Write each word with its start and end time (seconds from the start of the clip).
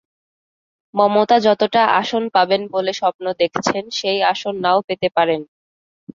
মমতা 0.93 1.37
যতটা 1.39 1.81
আসন 1.99 2.23
পাবেন 2.29 2.61
বলে 2.67 2.91
স্বপ্ন 2.93 3.25
দেখছেন, 3.39 3.83
সেই 3.91 4.19
আসন 4.23 4.53
না-ও 4.59 4.79
পেতে 4.87 5.07
পারেন। 5.09 5.41